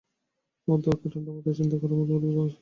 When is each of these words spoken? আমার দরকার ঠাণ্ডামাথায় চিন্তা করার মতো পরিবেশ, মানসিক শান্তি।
আমার 0.67 0.79
দরকার 0.81 1.07
ঠাণ্ডামাথায় 1.13 1.57
চিন্তা 1.59 1.75
করার 1.81 1.97
মতো 1.99 2.11
পরিবেশ, 2.13 2.35
মানসিক 2.35 2.49
শান্তি। 2.49 2.59